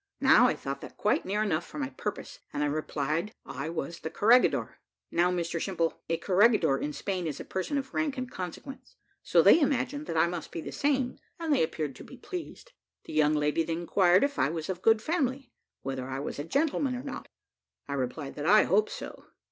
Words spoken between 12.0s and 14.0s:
be pleased. The young lady then